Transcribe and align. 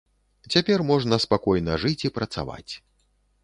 Цяпер 0.53 0.79
можна 0.91 1.21
спакойна 1.27 1.77
жыць 1.87 2.05
і 2.09 2.13
працаваць. 2.19 2.69